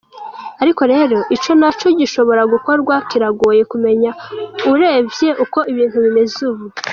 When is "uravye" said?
4.71-5.29